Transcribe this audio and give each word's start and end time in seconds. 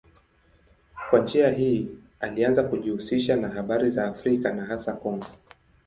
Kwa 1.09 1.19
njia 1.19 1.49
hii 1.51 1.87
alianza 2.19 2.63
kujihusisha 2.63 3.35
na 3.35 3.49
habari 3.49 3.89
za 3.89 4.05
Afrika 4.07 4.53
na 4.53 4.65
hasa 4.65 4.93
Kongo. 4.93 5.25